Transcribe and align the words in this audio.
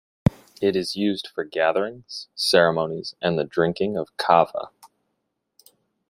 It 0.63 0.75
is 0.75 0.95
used 0.95 1.27
for 1.27 1.43
gatherings, 1.43 2.27
ceremonies 2.33 3.13
and 3.21 3.37
the 3.37 3.43
drinking 3.43 3.97
of 3.97 4.09
kava. 4.17 4.71